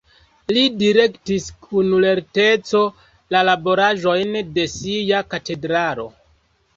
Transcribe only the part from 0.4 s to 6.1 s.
Li direktis kun lerteco la laboraĵojn de sia katedralo.